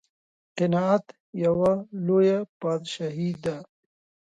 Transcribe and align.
قناعت 0.57 1.05
یوه 1.43 1.71
لویه 2.05 2.37
بادشاهي 2.59 3.29
ده. 3.43 3.55